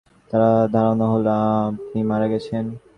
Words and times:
তাঁর 0.31 0.43
ধারণা 0.75 1.05
হল 1.13 1.25
আপনি 1.69 1.99
মারা 2.09 2.27
গেছেন। 2.33 2.63